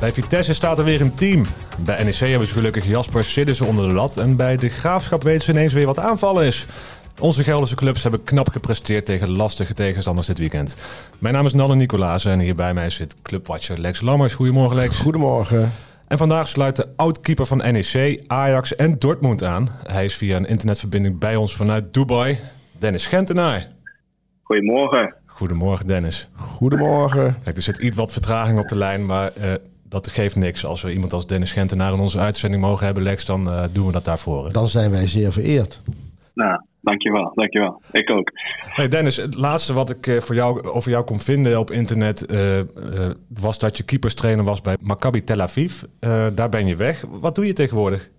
[0.00, 1.42] Bij Vitesse staat er weer een team.
[1.84, 4.16] Bij NEC hebben ze gelukkig Jasper Siddissen onder de lat.
[4.16, 6.66] En bij de Graafschap weten ze ineens weer wat aanvallen is.
[7.20, 10.76] Onze Gelderse clubs hebben knap gepresteerd tegen lastige tegenstanders dit weekend.
[11.18, 14.34] Mijn naam is Nanne Nicolaas en hier bij mij zit clubwatcher Lex Lammers.
[14.34, 14.98] Goedemorgen Lex.
[14.98, 15.72] Goedemorgen.
[16.08, 19.68] En vandaag sluit de oud-keeper van NEC, Ajax en Dortmund aan.
[19.86, 22.38] Hij is via een internetverbinding bij ons vanuit Dubai.
[22.78, 23.66] Dennis Gentenaar.
[24.42, 25.14] Goedemorgen.
[25.38, 26.30] Goedemorgen Dennis.
[26.34, 27.36] Goedemorgen.
[27.44, 29.44] Kijk, er zit iets wat vertraging op de lijn, maar uh,
[29.88, 30.64] dat geeft niks.
[30.64, 33.86] Als we iemand als Dennis Gentenaar in onze uitzending mogen hebben, Lex, dan uh, doen
[33.86, 34.52] we dat daarvoor.
[34.52, 35.82] Dan zijn wij zeer vereerd.
[36.34, 37.82] Nou, dankjewel, dankjewel.
[37.92, 38.30] Ik ook.
[38.58, 42.26] Hey Dennis, het laatste wat ik uh, voor jou, over jou kon vinden op internet
[43.40, 45.82] was dat je keeperstrainer was bij Maccabi Tel Aviv.
[46.34, 47.04] daar ben je weg.
[47.08, 48.10] Wat doe je tegenwoordig?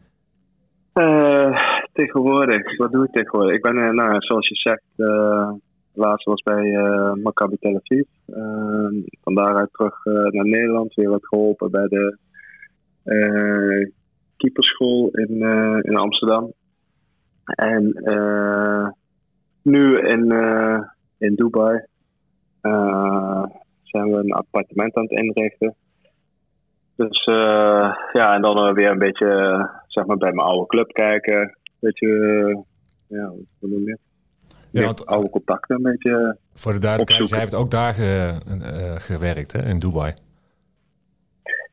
[1.94, 3.56] tegenwoordig, wat doe ik tegenwoordig?
[3.56, 4.84] Ik ben, nou, zoals je zegt,
[6.00, 8.08] laatste was bij uh, Maccabi Tel Aviv.
[8.28, 10.94] Uh, van daaruit terug uh, naar Nederland.
[10.94, 12.18] Weer wat geholpen bij de
[14.38, 15.42] keeperschool in,
[15.82, 16.54] in Amsterdam.
[17.44, 17.84] En
[19.62, 20.32] nu in,
[21.18, 21.86] in Dubai
[23.84, 25.76] zijn we een appartement aan het inrichten.
[26.96, 27.24] Dus
[28.14, 31.42] ja, en dan weer een beetje zeg maar bij mijn oude club kijken.
[31.42, 32.08] Een beetje,
[33.08, 33.98] ja, wat noem je?
[34.72, 36.38] Ja, want, oude contacten een beetje.
[36.54, 40.14] Voor de duidelijkheid, jij hebt ook daar ge, uh, gewerkt hè, in Dubai.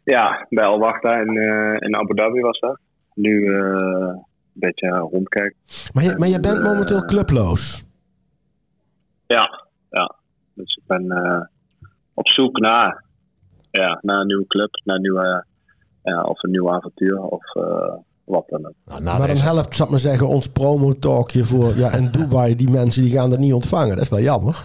[0.04, 2.78] Ja, bij Al Wachta in, uh, in Abu Dhabi was dat.
[3.14, 5.56] Nu een beetje rondkijken.
[5.92, 7.86] Maar je, maar je bent momenteel clubloos?
[9.26, 10.14] Ja, ja.
[10.54, 11.06] Dus ik ben
[12.14, 13.04] op zoek naar,
[13.70, 15.44] ja, naar een nieuwe club, naar een nieuwe,
[16.02, 17.20] of een nieuw avontuur.
[17.20, 17.44] Of
[18.26, 18.74] wat dan ook.
[18.84, 21.76] Nou, maar dan helpt, zal ik maar zeggen, ons promo-talkje voor...
[21.76, 23.94] Ja, in Dubai, die mensen die gaan dat niet ontvangen.
[23.94, 24.58] Dat is wel jammer.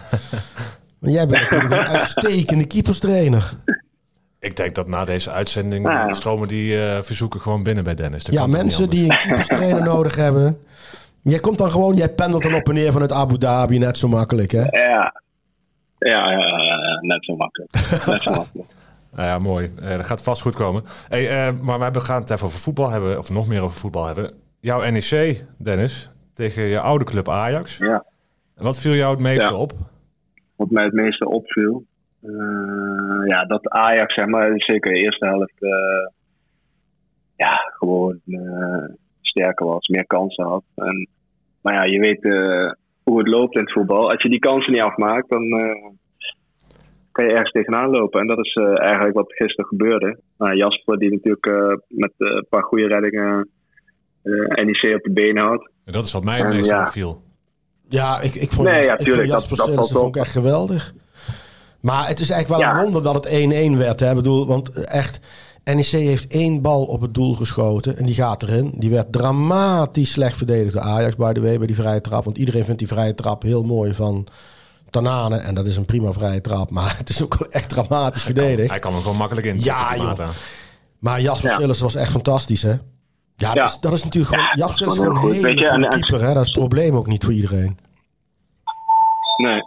[0.98, 3.56] Maar jij bent natuurlijk een uitstekende keeperstrainer.
[4.38, 6.12] Ik denk dat na deze uitzending ja.
[6.12, 8.24] stromen die uh, verzoeken gewoon binnen bij Dennis.
[8.24, 10.58] Dat ja, mensen die een keeperstrainer nodig hebben.
[11.22, 14.08] Jij komt dan gewoon, jij pendelt dan op en neer vanuit Abu Dhabi, net zo
[14.08, 14.62] makkelijk, hè?
[14.62, 15.22] Ja,
[15.98, 17.72] ja, ja, ja net zo makkelijk.
[18.06, 18.70] net zo makkelijk.
[19.14, 19.70] Nou ja, mooi.
[19.82, 20.82] Uh, dat gaat vast goed komen.
[21.08, 24.06] Hey, uh, maar we gaan het even over voetbal hebben, of nog meer over voetbal
[24.06, 24.32] hebben.
[24.60, 27.78] Jouw NEC, Dennis, tegen je oude club Ajax.
[27.78, 28.04] Ja.
[28.56, 29.54] En wat viel jou het meeste ja.
[29.54, 29.72] op?
[30.56, 31.84] Wat mij het meeste opviel?
[32.22, 35.54] Uh, ja, dat Ajax, zeg maar, zeker de eerste helft,
[37.36, 38.20] ja, gewoon
[39.20, 40.64] sterker was, meer kansen had.
[40.74, 41.08] En,
[41.60, 42.22] maar ja, je weet
[43.02, 44.10] hoe het loopt in het voetbal.
[44.10, 45.42] Als je die kansen niet afmaakt, dan
[47.12, 48.20] kan je ergens tegenaan lopen.
[48.20, 50.18] En dat is uh, eigenlijk wat gisteren gebeurde.
[50.38, 53.48] Nou, Jasper, die natuurlijk uh, met uh, een paar goede reddingen
[54.64, 55.70] NEC op de benen houdt.
[55.84, 56.80] En dat is wat mij het meest ja.
[56.80, 57.22] opviel.
[57.88, 60.32] Ja, ik, ik vond, nee, ja, ik tuurlijk, vond Jasper dat, dat, vond ik echt
[60.32, 60.92] geweldig.
[61.80, 62.76] Maar het is eigenlijk wel Ja.
[62.78, 64.00] een wonder dat het 1-1 werd.
[64.00, 64.08] Hè?
[64.10, 65.20] Ik bedoel, want echt,
[65.64, 68.72] NEC heeft één bal op het doel geschoten en die gaat erin.
[68.74, 72.24] Die werd dramatisch slecht verdedigd door Ajax, by the way, bij die vrije trap.
[72.24, 74.26] Want iedereen vindt die vrije trap heel mooi van
[74.92, 75.36] Tanane.
[75.36, 78.70] En dat is een prima vrije trap, maar het is ook wel echt dramatisch verdedigd.
[78.70, 79.60] Hij kan hem gewoon makkelijk in.
[79.60, 80.28] Ja, joh.
[80.98, 81.66] Maar Jasper Ja.
[81.66, 82.70] Was echt fantastisch, hè?
[82.70, 82.78] Ja,
[83.36, 83.64] dat, Ja.
[83.64, 84.48] is, dat is natuurlijk gewoon...
[84.54, 86.32] Ja, Jasper is een hele Weet je, goede keeper, hè?
[86.34, 87.78] Dat is het probleem ook niet voor iedereen.
[89.36, 89.60] Nee,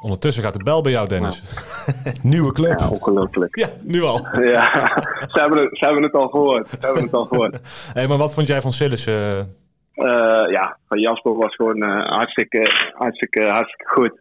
[0.00, 1.42] Ondertussen gaat de bel bij jou, Dennis.
[2.22, 2.78] Nieuwe club.
[2.78, 3.58] ja, ongelooflijk.
[3.58, 4.20] Ja, nu al.
[4.42, 4.92] Ja,
[5.32, 6.68] ze hebben, het, ze hebben het al gehoord.
[6.68, 7.58] Ze hebben het al gehoord.
[7.92, 9.06] Hey, maar wat vond jij van Sillis?
[9.06, 9.38] eh?
[9.38, 9.46] Eh,
[10.50, 14.20] ja, van Jasper was gewoon eh, hartstikke, hartstikke, hartstikke goed.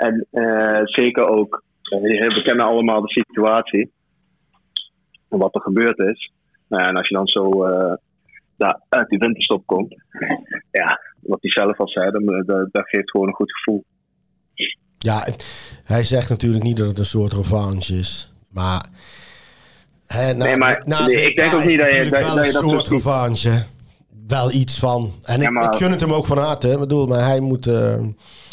[0.00, 3.92] En eh, zeker ook, eh, we kennen allemaal de situatie.
[5.28, 6.32] En wat er gebeurd is.
[6.68, 7.94] Nou, en als je dan zo eh,
[8.88, 9.94] uit die winterstop komt.
[10.70, 13.84] Ja, wat hij zelf al zei, dat, dat geeft gewoon een goed gevoel.
[14.98, 15.26] Ja,
[15.84, 18.32] hij zegt natuurlijk niet dat het een soort revanche is.
[18.48, 18.86] Maar...
[20.06, 22.34] Hè, na, Nee, maar na het nee, ik denk ook niet dat je- dat- wel
[22.34, 23.64] dat een soort revanche.
[24.26, 25.12] Wel iets van.
[25.22, 26.68] En Ja, ik, maar- ik gun het hem ook van harte.
[26.68, 27.66] Ik bedoel, maar hij moet,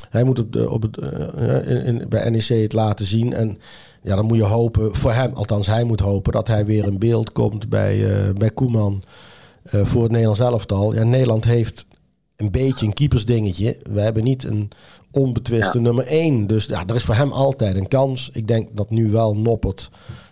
[0.10, 3.34] hij moet op de, op het, eh, in, in- bij NEC het laten zien.
[3.34, 3.58] En
[4.02, 6.32] ja, dan moet je hopen, voor hem, althans hij moet hopen...
[6.34, 9.04] dat hij weer in beeld komt bij, eh, bij Koeman
[9.64, 10.94] eh, voor het Nederlands elftal.
[10.94, 11.86] Ja, Nederland heeft
[12.36, 13.78] een beetje een keepersdingetje.
[13.92, 14.70] We hebben niet een
[15.12, 16.48] onbetwiste nummer 1.
[16.48, 18.30] Dus ja, er is voor hem altijd een kans.
[18.34, 19.90] Ik denk dat nu wel Noppert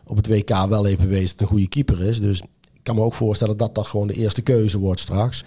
[0.07, 2.19] op het WK wel heeft bewezen dat een goede keeper is.
[2.21, 2.39] Dus
[2.73, 5.43] ik kan me ook voorstellen dat dat gewoon de eerste keuze wordt straks.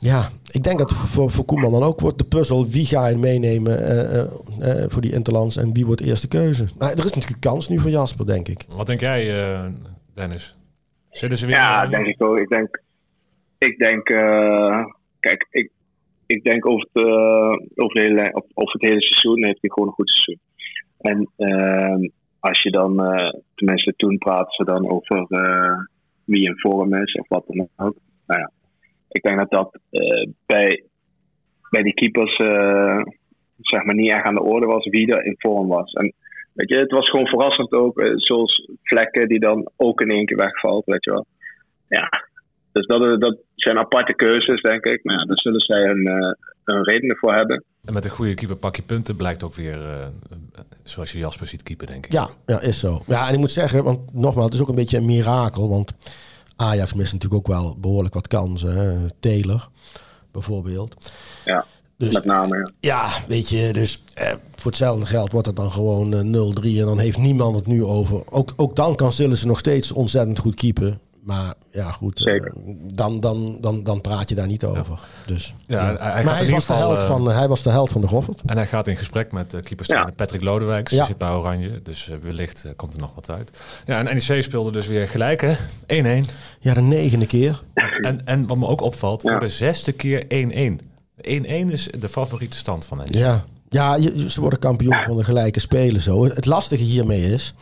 [0.00, 2.68] Ja, ik denk dat voor, voor Koeman dan ook wordt de puzzel.
[2.68, 4.26] Wie ga je meenemen eh, eh,
[4.60, 6.64] eh, voor die Interlands en wie wordt de eerste keuze?
[6.78, 8.64] Maar er is natuurlijk een kans nu voor Jasper, denk ik.
[8.68, 9.66] Wat denk jij, eh,
[10.14, 10.56] Dennis?
[11.10, 11.54] Zitten ze weer...
[11.54, 12.38] Ja, denk ik ook.
[12.38, 12.82] Ik denk,
[13.58, 14.84] ik denk eh,
[15.20, 15.70] kijk, ik,
[16.26, 19.88] ik denk over het, eh, over, de hele, over het hele seizoen heeft hij gewoon
[19.88, 20.40] een goed seizoen.
[20.98, 22.08] En ehm,
[22.40, 25.78] als je dan, uh, tenminste toen praten ze dan over uh,
[26.24, 27.96] wie in vorm is of wat dan ook.
[28.26, 28.50] Nou ja,
[29.08, 30.84] ik denk dat dat uh, bij,
[31.70, 32.36] bij die keepers
[33.60, 35.92] zeg maar niet echt aan de orde was wie er in vorm was.
[35.92, 36.12] En
[36.52, 40.36] weet je, het was gewoon verrassend ook, zoals vlekken die dan ook in één keer
[40.36, 41.26] wegvalt, weet je wel.
[41.88, 42.08] Ja,
[42.72, 45.04] dus dat, dat zijn aparte keuzes, denk ik.
[45.04, 47.64] Maar ja, daar zullen zij een, een reden voor hebben.
[47.84, 50.06] En met een goede keeper pak je punten, blijkt ook weer uh,
[50.82, 52.12] zoals je Jasper ziet keeper, denk ik.
[52.12, 53.02] Ja, ja, is zo.
[53.06, 55.68] Ja, en ik moet zeggen, want nogmaals, het is ook een beetje een mirakel.
[55.68, 55.92] Want
[56.56, 58.76] Ajax mist natuurlijk ook wel behoorlijk wat kansen.
[58.76, 59.10] Hè?
[59.20, 59.68] Taylor,
[60.30, 60.94] bijvoorbeeld.
[61.44, 61.64] Ja,
[61.96, 62.56] dus, met name.
[62.56, 62.70] Ja.
[62.80, 66.62] ja, weet je, dus eh, voor hetzelfde geld wordt het dan gewoon uh, 0-3.
[66.62, 68.22] En dan heeft niemand het nu over.
[68.30, 70.98] Ook, ook dan kan ze nog steeds ontzettend goed keeper.
[71.26, 72.42] Maar ja, goed, uh,
[72.94, 74.86] dan, dan, dan, dan praat je daar niet over.
[74.88, 75.32] Ja.
[75.32, 76.12] Dus, ja, ja.
[76.12, 78.42] Hij, maar hij was, de held van, hij was de held van de Goffert.
[78.46, 80.88] En hij gaat in gesprek met uh, keeperstrainer Patrick Lodewijk.
[80.88, 83.50] Die zit bij Oranje, dus uh, wellicht komt er nog wat uit.
[83.86, 85.54] Ja, en NEC speelde dus weer gelijk, hè?
[86.24, 86.30] 1-1.
[86.60, 87.62] Ja, de negende keer.
[88.00, 90.26] En, en wat me ook opvalt, voor de zesde keer 1-1.
[90.26, 90.30] 1-1
[91.72, 93.14] is de favoriete stand van NEC.
[93.14, 96.24] Ja, ja je, ze worden kampioen van de gelijke spelen zo.
[96.24, 97.54] Het lastige hiermee is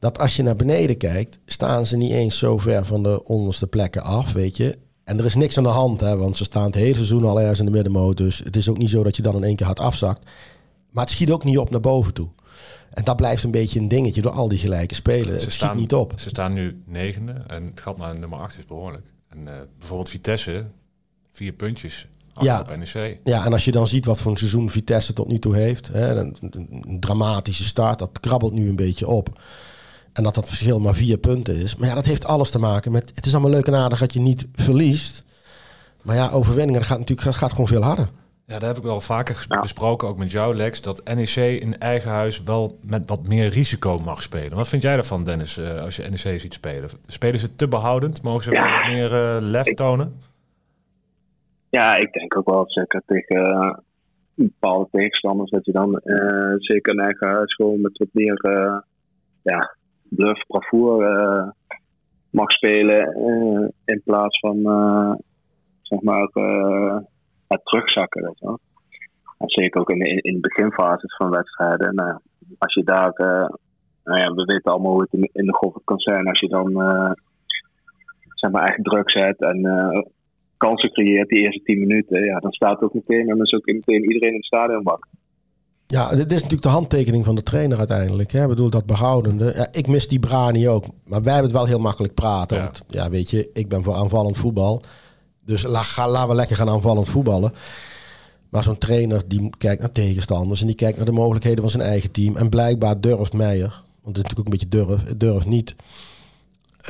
[0.00, 3.66] dat als je naar beneden kijkt, staan ze niet eens zo ver van de onderste
[3.66, 4.78] plekken af, weet je.
[5.04, 7.40] En er is niks aan de hand, hè, want ze staan het hele seizoen al
[7.40, 8.16] ergens in de middenmoot.
[8.16, 10.30] Dus het is ook niet zo dat je dan in één keer hard afzakt.
[10.90, 12.28] Maar het schiet ook niet op naar boven toe.
[12.90, 15.38] En dat blijft een beetje een dingetje door al die gelijke spelen.
[15.38, 16.12] Ze het staan, schiet niet op.
[16.16, 19.06] Ze staan nu negende en het gat naar nummer 8 is behoorlijk.
[19.28, 20.66] En uh, bijvoorbeeld Vitesse,
[21.30, 22.08] vier puntjes
[22.38, 23.18] ja, op NEC.
[23.24, 25.88] Ja, en als je dan ziet wat voor een seizoen Vitesse tot nu toe heeft.
[25.88, 29.40] Hè, een, een dramatische start, dat krabbelt nu een beetje op.
[30.12, 31.76] En dat dat verschil maar vier punten is.
[31.76, 33.12] Maar ja, dat heeft alles te maken met...
[33.14, 35.24] Het is allemaal leuk en aardig dat je niet verliest.
[36.02, 38.08] Maar ja, overwinningen gaat natuurlijk gaat gewoon veel harder.
[38.50, 42.10] Ja, daar heb ik wel vaker besproken, ook met jou Lex, dat NEC in eigen
[42.10, 44.56] huis wel met wat meer risico mag spelen.
[44.56, 46.90] Wat vind jij daarvan, Dennis, uh, als je NEC ziet spelen?
[47.06, 48.22] Spelen ze te behoudend?
[48.22, 50.18] Mogen ze ja, wat meer uh, lef tonen?
[51.68, 53.74] Ja, ik denk ook wel zeker tegen uh,
[54.34, 56.00] bepaalde tegenstanders dat je dan
[56.58, 58.40] zeker in eigen huis gewoon met wat meer
[59.42, 59.76] ja,
[60.10, 61.50] bluff, bravoure uh,
[62.30, 65.14] mag spelen uh, in plaats van uh,
[65.82, 66.28] zeg maar
[67.48, 68.22] het terugzakken.
[68.22, 68.58] Weet je
[69.38, 71.94] zeker ook in in de beginfases van wedstrijden.
[71.94, 72.18] Nou,
[72.58, 73.12] als je daar,
[74.04, 76.28] nou ja, we weten allemaal hoe het in, in de golf kan zijn.
[76.28, 76.72] Als je dan
[78.34, 79.62] zeg maar echt druk zet en
[80.56, 83.66] kansen creëert die eerste 10 minuten, ja, dan staat ook meteen en dan is ook
[83.66, 85.10] meteen iedereen in het stadion wakker.
[85.90, 88.32] Ja, dit is natuurlijk de handtekening van de trainer uiteindelijk.
[88.32, 88.42] Hè?
[88.42, 89.52] Ik bedoel, dat behoudende.
[89.56, 90.84] Ja, ik mis die Brani ook.
[91.04, 92.56] Maar wij hebben het wel heel makkelijk praten.
[92.56, 92.62] Ja.
[92.62, 94.82] Want ja, weet je, ik ben voor aanvallend voetbal.
[95.44, 97.52] Dus la, ga, laten we lekker gaan aanvallend voetballen.
[98.48, 101.82] Maar zo'n trainer die kijkt naar tegenstanders en die kijkt naar de mogelijkheden van zijn
[101.82, 102.36] eigen team.
[102.36, 105.74] En blijkbaar durft Meijer, want het is natuurlijk ook een beetje durf, durft niet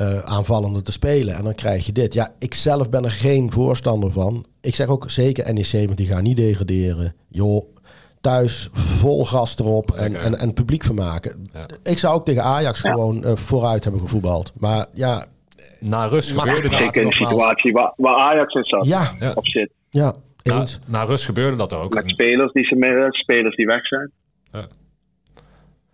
[0.01, 1.35] uh, aanvallender te spelen.
[1.35, 2.13] En dan krijg je dit.
[2.13, 4.45] Ja, ik zelf ben er geen voorstander van.
[4.61, 7.15] Ik zeg ook zeker NEC, want die gaan niet degraderen.
[7.27, 7.63] Joh,
[8.21, 11.45] thuis vol gas erop en, en, en publiek vermaken.
[11.53, 11.65] Ja.
[11.83, 14.51] Ik zou ook tegen Ajax gewoon uh, vooruit hebben gevoetbald.
[14.59, 15.25] Maar ja...
[15.79, 16.79] Na rust gebeurde dat.
[16.79, 18.85] Zeker in de situatie waar, waar Ajax in zat.
[18.85, 19.11] Ja.
[19.35, 19.69] Of zit.
[19.89, 20.13] Ja,
[20.43, 21.93] na, na, rust gebeurde dat ook.
[21.93, 24.11] Met spelers die, ze, spelers die weg zijn.
[24.51, 24.65] Ja.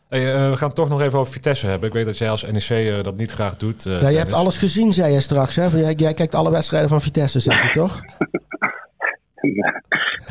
[0.10, 1.88] Hey, uh, we gaan het toch nog even over Vitesse hebben.
[1.88, 3.86] Ik weet dat jij als NEC uh, dat niet graag doet.
[3.86, 5.56] Uh, ja, je hebt alles gezien, zei je straks.
[5.56, 5.66] Hè?
[5.66, 8.02] Jij, jij kijkt alle wedstrijden van Vitesse, zeg je toch?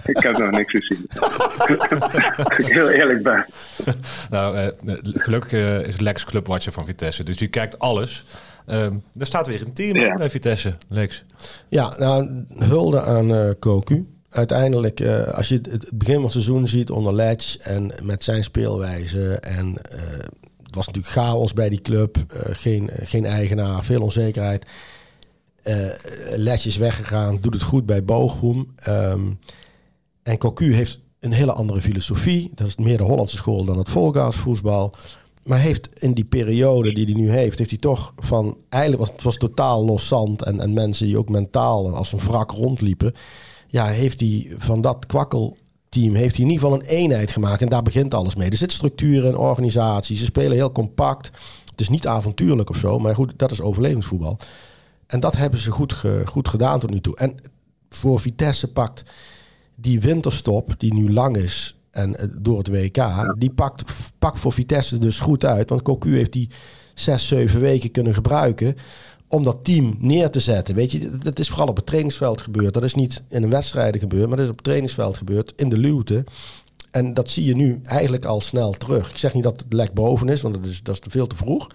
[0.07, 1.07] ik heb nog niks gezien.
[2.67, 3.47] ik heel eerlijk ben.
[4.31, 4.69] nou, eh,
[5.03, 8.25] gelukkig uh, is Lex clubwatcher van Vitesse, dus die kijkt alles.
[8.67, 10.15] Um, er staat weer een team ja.
[10.15, 11.25] bij Vitesse, Lex.
[11.69, 14.07] Ja, nou, hulde aan uh, Koku.
[14.31, 18.45] Uiteindelijk, uh, als je het begin van het seizoen ziet onder Letch en met zijn
[18.45, 19.39] speelwijze.
[19.41, 20.01] En uh,
[20.63, 22.17] het was natuurlijk chaos bij die club.
[22.51, 24.67] geen, geen eigenaar, veel onzekerheid.
[25.65, 28.75] Uh, is weggegaan, doet het goed bij Bochum.
[28.89, 29.39] Um,
[30.27, 32.51] en Cocu heeft een hele andere filosofie.
[32.55, 34.93] Dat is meer de Hollandse school dan het volgasvoetbal.
[35.45, 39.13] Maar heeft in die periode die hij nu heeft, heeft hij toch van eigenlijk was
[39.13, 43.15] het was totaal los zand en, en mensen die ook mentaal als een wrak rondliepen.
[43.69, 47.69] Ja, heeft hij van dat kwakkelteam heeft hij in ieder geval een eenheid gemaakt en
[47.69, 48.51] daar begint alles mee.
[48.51, 50.17] Er zit structuur en organisatie.
[50.17, 51.31] Ze spelen heel compact.
[51.71, 54.39] Het is niet avontuurlijk of zo, maar goed, dat is overlevingsvoetbal.
[55.07, 57.17] En dat hebben ze goed, goed gedaan tot nu toe.
[57.17, 57.37] En
[57.89, 59.05] voor Vitesse pakt
[59.77, 63.83] die winterstop, die nu lang is en eh, door het WK, die pakt,
[64.19, 65.69] pakt voor Vitesse dus goed uit.
[65.69, 66.51] Want Cocu heeft die
[66.95, 68.75] zes, zeven weken kunnen gebruiken
[69.29, 70.75] om dat team neer te zetten.
[70.75, 72.75] Weet je, dat is vooral op het trainingsveld gebeurd.
[72.75, 75.69] Dat is niet in een wedstrijd gebeurd, maar dat is op het trainingsveld gebeurd, in
[75.69, 76.25] de luwte.
[76.91, 79.11] En dat zie je nu eigenlijk al snel terug.
[79.11, 81.27] Ik zeg niet dat het lek boven is, want dat is, dat is te veel
[81.27, 81.67] te vroeg.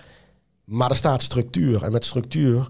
[0.63, 1.84] Maar er staat structuur.
[1.84, 2.70] En met structuur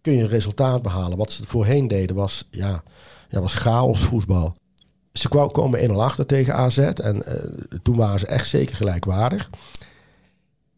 [0.00, 1.18] kun je een resultaat behalen.
[1.18, 2.82] Wat ze voorheen deden was, ja,
[3.28, 4.54] ja, was chaos voetbal.
[5.18, 6.78] Ze komen 1-0 achter tegen AZ.
[6.78, 9.50] En uh, toen waren ze echt zeker gelijkwaardig.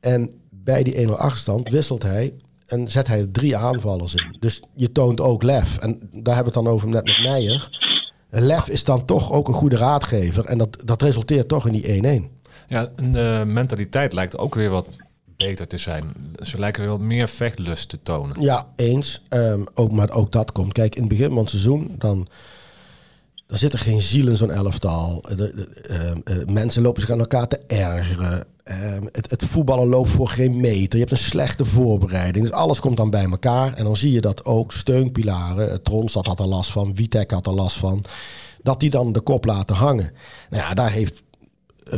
[0.00, 2.34] En bij die 1-0 achterstand wisselt hij
[2.66, 4.36] en zet hij drie aanvallers in.
[4.40, 5.78] Dus je toont ook lef.
[5.78, 7.78] En daar hebben we het dan over net met Meijer.
[8.30, 10.44] Lef is dan toch ook een goede raadgever.
[10.44, 12.24] En dat, dat resulteert toch in die 1-1.
[12.68, 14.88] Ja, de mentaliteit lijkt ook weer wat
[15.36, 16.04] beter te zijn.
[16.42, 18.40] Ze lijken weer wat meer vechtlust te tonen.
[18.40, 19.22] Ja, eens.
[19.28, 20.72] Um, ook, maar ook dat komt.
[20.72, 22.28] Kijk, in het begin van het seizoen, dan,
[23.46, 25.20] er geen ziel in zo'n elftal.
[25.20, 28.46] De, ehm, eh, mensen lopen zich aan elkaar te ergeren.
[28.64, 30.92] Ehm, het, het, voetballen loopt voor geen meter.
[30.92, 32.44] Je hebt een slechte voorbereiding.
[32.44, 33.74] Dus alles komt dan bij elkaar.
[33.74, 37.54] En dan zie je dat ook steunpilaren, Tronstad had er last van, Vitek had er
[37.54, 38.04] last van,
[38.62, 40.10] dat die dan de kop laten hangen.
[40.50, 41.22] Nou ja, daar heeft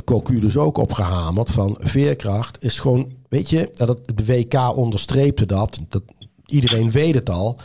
[0.05, 5.47] Cocu dus ook op gehamerd van veerkracht is gewoon, weet je, dat de WK onderstreepte
[5.47, 6.03] dat, dat
[6.47, 7.57] iedereen weet het al.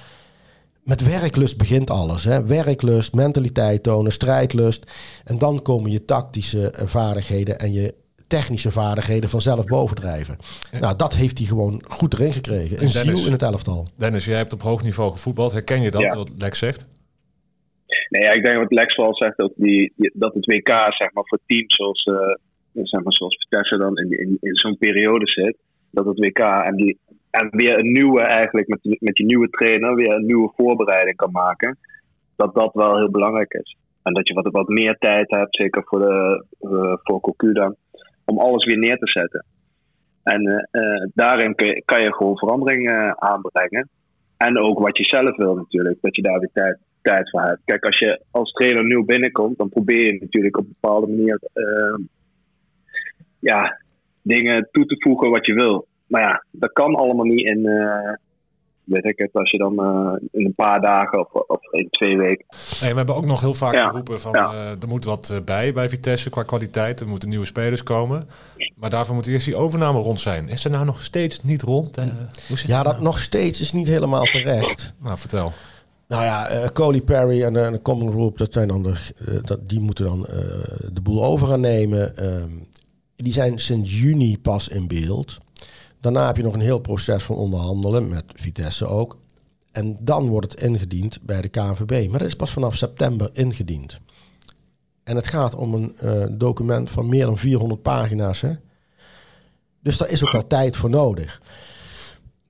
[0.83, 2.23] Met werklust begint alles.
[2.23, 2.45] Hè?
[2.47, 4.91] Werklust, mentaliteit tonen, strijdlust.
[5.25, 7.93] En dan komen je tactische vaardigheden en je
[8.27, 10.37] technische vaardigheden vanzelf bovendrijven.
[10.79, 12.81] Nou, dat heeft hij gewoon goed erin gekregen.
[12.81, 13.87] Een ziel in het elftal.
[13.97, 15.51] Dennis, jij hebt op hoog niveau gevoetbald.
[15.51, 16.87] Herken je dat, wat Lex zegt?
[18.09, 21.23] Nee, ja, ik denk wat Lex wel zegt, ook die, dat het WK zeg maar,
[21.25, 25.57] voor teams zoals, uh, zeg maar, zoals Vitesse dan in, in, in zo'n periode zit.
[25.91, 26.99] Dat het WK en, die,
[27.39, 31.31] en weer een nieuwe, eigenlijk met, met je nieuwe trainer, weer een nieuwe voorbereiding kan
[31.31, 31.77] maken.
[32.35, 33.77] Dat dat wel heel belangrijk is.
[34.03, 37.75] En dat je wat, wat meer tijd hebt, zeker voor, de, uh, voor Cocu dan,
[38.25, 39.45] om alles weer neer te zetten.
[40.23, 43.89] En uh, daarin kun je, kan je gewoon veranderingen aanbrengen.
[44.37, 47.61] En ook wat je zelf wil natuurlijk, dat je daar weer tijd tijd voor hebt.
[47.65, 51.39] Kijk, als je als trainer nieuw binnenkomt, dan probeer je natuurlijk op een bepaalde manier
[53.39, 53.81] ja,
[54.21, 55.87] dingen toe te voegen wat je wil.
[56.13, 58.13] Maar ja, dat kan allemaal niet in, uh,
[58.83, 62.17] weet ik het, als je dan uh, in een paar dagen of, of in twee
[62.17, 62.45] weken.
[62.81, 63.87] Nee, we hebben ook nog heel vaak ja.
[63.87, 64.75] geroepen van ja.
[64.81, 66.99] er moet wat bij bij Vitesse qua kwaliteit.
[66.99, 68.27] Er moeten nieuwe spelers komen.
[68.75, 70.49] Maar daarvoor moet eerst die overname rond zijn.
[70.49, 71.95] Is er nou nog steeds niet rond?
[72.47, 73.03] hoe zit ja, dat nou?
[73.03, 74.93] nog steeds is niet helemaal terecht.
[75.03, 75.51] nou, vertel.
[76.07, 79.37] Nou ja, uh, Coley Perry en uh, de Common Group, dat zijn dan de, uh,
[79.43, 80.21] dat, die moeten dan
[80.93, 82.17] de boel over gaan nemen.
[82.17, 82.49] Ehm,
[83.15, 85.41] die zijn sinds juni pas in beeld.
[86.03, 89.17] Daarna heb je nog een heel proces van onderhandelen, met Vitesse ook.
[89.71, 92.09] En dan wordt het ingediend bij de KNVB.
[92.09, 93.99] Maar dat is pas vanaf september ingediend.
[95.03, 95.95] En het gaat om een
[96.37, 98.41] document van meer dan 400 pagina's.
[98.41, 98.53] Hè?
[99.81, 101.41] Dus daar is ook al tijd voor nodig.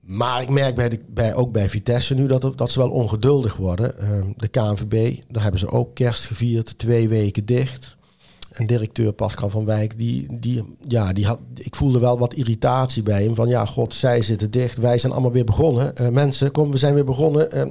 [0.00, 3.56] Maar ik merk bij de, bij, ook bij Vitesse nu dat, dat ze wel ongeduldig
[3.56, 3.94] worden.
[4.00, 7.93] Uh, de KNVB, daar hebben ze ook kerst gevierd, twee weken dicht.
[8.54, 13.02] En directeur Pascal van Wijk, die, die, ja, die had, ik voelde wel wat irritatie
[13.02, 13.34] bij hem.
[13.34, 15.92] Van ja, god, zij zitten dicht, wij zijn allemaal weer begonnen.
[16.00, 17.56] Uh, mensen, kom, we zijn weer begonnen.
[17.56, 17.64] Uh,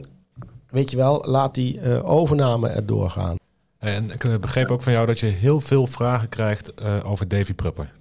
[0.69, 3.35] weet je wel, laat die uh, overname er doorgaan.
[3.77, 7.91] En ik begreep ook van jou dat je heel veel vragen krijgt over Davy Prupper.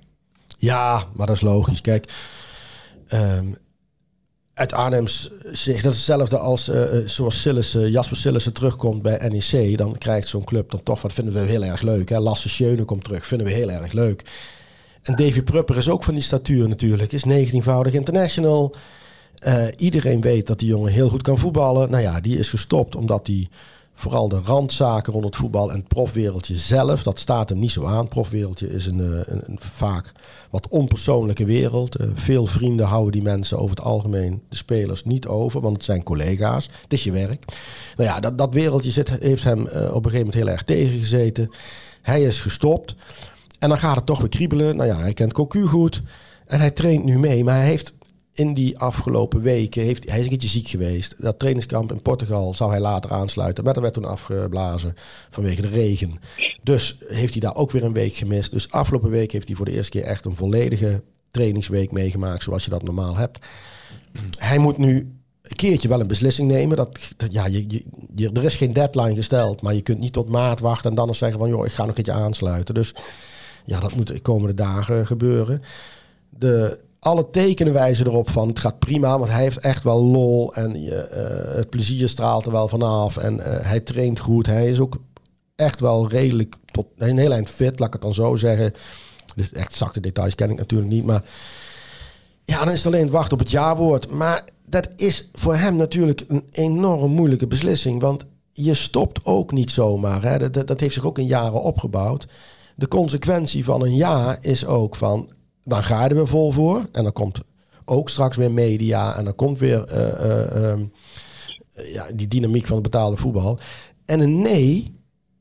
[0.57, 1.81] Ja, maar dat is logisch.
[1.81, 2.13] Kijk,
[3.13, 3.57] um,
[4.63, 5.07] uit Arnhem
[5.53, 9.79] zegt dat hetzelfde als uh, zoals Sillissen, Jasper Sillissen terugkomt bij NEC.
[9.79, 12.09] Dan krijgt zo'n club dan toch, wat vinden we heel erg leuk.
[12.09, 12.19] Hè?
[12.19, 14.23] Lasse Schöne komt terug, vinden we heel erg leuk.
[15.03, 17.13] En Davy Prupper is ook van die statuur natuurlijk.
[17.13, 18.75] Is 19-voudig international.
[19.77, 21.91] Iedereen weet dat die jongen heel goed kan voetballen.
[21.91, 23.49] Nou ja, die is gestopt omdat hij
[24.03, 27.87] vooral de randzaken rond het voetbal en het profwereldje zelf, dat staat hem niet zo
[27.87, 27.99] aan.
[27.99, 30.13] Het profwereldje is een, een, een vaak
[30.51, 32.01] wat onpersoonlijke wereld.
[32.01, 35.85] Uh, veel vrienden houden die mensen over het algemeen, de spelers, niet over, want het
[35.85, 36.69] zijn collega's.
[36.83, 37.45] Het is je werk.
[37.97, 40.63] Nou ja, dat, dat wereldje zit, heeft hem uh, op een gegeven moment heel erg
[40.63, 41.51] tegengezeten.
[42.03, 42.95] Hij is gestopt.
[43.59, 44.77] En dan gaat het toch weer kriebelen.
[44.77, 46.03] Nou ja, hij kent Cocu goed.
[46.47, 47.93] En hij traint nu mee, maar hij heeft
[48.35, 51.15] in die afgelopen weken heeft hij is een keertje ziek geweest.
[51.19, 54.95] Dat trainingskamp in Portugal zou hij later aansluiten, maar dat werd toen afgeblazen
[55.31, 56.21] vanwege de regen.
[56.63, 58.51] Dus heeft hij daar ook weer een week gemist.
[58.51, 62.65] Dus afgelopen week heeft hij voor de eerste keer echt een volledige trainingsweek meegemaakt, zoals
[62.65, 63.39] je dat normaal hebt.
[64.39, 65.13] Hij moet nu
[65.43, 66.77] een keertje wel een beslissing nemen.
[66.77, 66.99] Dat,
[67.31, 67.83] ja, je,
[68.15, 71.07] je, er is geen deadline gesteld, maar je kunt niet tot maart wachten en dan
[71.07, 72.75] nog zeggen van joh, ik ga nog een keertje aansluiten.
[72.75, 72.95] Dus
[73.65, 75.63] ja, dat moet de komende dagen gebeuren.
[76.29, 80.55] De alle tekenen wijzen erop van het gaat prima, want hij heeft echt wel lol
[80.55, 84.47] en je, uh, het plezier straalt er wel vanaf en uh, hij traint goed.
[84.47, 84.97] Hij is ook
[85.57, 88.73] echt wel redelijk tot een heel eind fit, laat ik het dan zo zeggen.
[89.35, 91.23] Dus echt details ken ik natuurlijk niet, maar
[92.45, 94.11] ja, dan is het alleen wachten op het jaarwoord.
[94.11, 99.71] Maar dat is voor hem natuurlijk een enorm moeilijke beslissing, want je stopt ook niet
[99.71, 100.23] zomaar.
[100.23, 100.51] Hè?
[100.51, 102.27] Dat, dat heeft zich ook in jaren opgebouwd.
[102.77, 105.31] de consequentie van een ja is ook van,
[105.65, 106.89] dan ga je er weer vol voor.
[106.93, 107.41] En dan komt
[107.85, 110.85] ook straks weer media en dan komt weer eh, eh, ehm,
[111.73, 113.59] ja, die dynamiek van het betaalde voetbal.
[114.05, 114.95] En een nee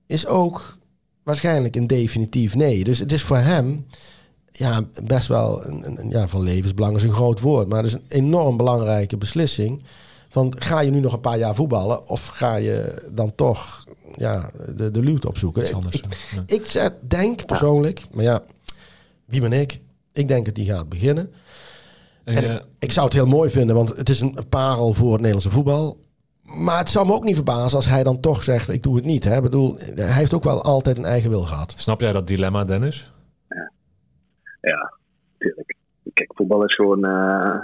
[0.08, 0.78] is ook
[1.24, 2.84] waarschijnlijk een definitief nee.
[2.84, 3.86] Dus het is voor hem
[4.52, 7.94] ja, best wel een, een, ja, van levensbelang is een groot woord, maar het is
[7.94, 9.84] een enorm belangrijke beslissing.
[10.30, 13.84] Van ga je nu nog een paar jaar voetballen of ga je dan toch
[14.16, 15.74] ja, de, de luwte opzoeken?
[15.74, 16.44] Anders, ik, ja.
[16.46, 18.44] ik zet, denk persoonlijk, maar ja,
[19.26, 19.82] wie ben ik?
[20.14, 21.32] Ik denk dat die gaat beginnen.
[22.24, 24.94] En, En eh, ik, ik zou het heel mooi vinden, want het is een, parel
[24.94, 26.00] voor het Nederlandse voetbal.
[26.44, 29.06] Maar het zou me ook niet verbazen als hij dan toch zegt: Ik doe het
[29.06, 29.24] niet.
[29.24, 29.36] Hè?
[29.36, 31.74] Ik bedoel, hij heeft ook wel altijd een eigen wil gehad.
[31.76, 33.12] snap jij dat dilemma, Dennis?
[34.62, 34.94] Ja,
[35.32, 35.76] natuurlijk.
[36.14, 37.60] Kijk, voetbal is gewoon eh,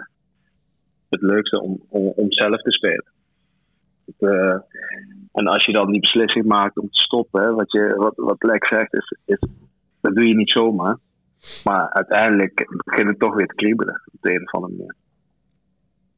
[1.10, 3.06] het leukste om, om, om zelf te spelen.
[4.06, 4.58] Het, eh,
[5.32, 8.44] en als je dan die beslissing maakt om te stoppen, hè, wat, je, wat, wat
[8.44, 9.40] Lex zegt, is, is,
[10.02, 10.98] dat doe je niet zomaar.
[11.64, 14.96] Maar uiteindelijk begint het toch weer te kriebelen op de een of andere manier.